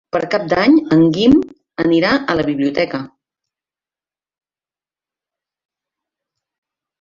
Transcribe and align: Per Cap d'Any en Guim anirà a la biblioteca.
Per 0.15 0.19
Cap 0.33 0.45
d'Any 0.51 0.75
en 0.95 1.01
Guim 1.17 1.35
anirà 1.83 2.13
a 2.33 2.37
la 2.39 2.45
biblioteca. 2.47 3.01